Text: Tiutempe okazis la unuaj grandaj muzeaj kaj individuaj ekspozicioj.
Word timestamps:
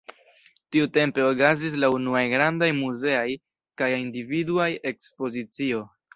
Tiutempe 0.75 1.23
okazis 1.31 1.75
la 1.83 1.89
unuaj 1.97 2.23
grandaj 2.31 2.71
muzeaj 2.79 3.27
kaj 3.83 3.93
individuaj 4.01 4.69
ekspozicioj. 4.95 5.87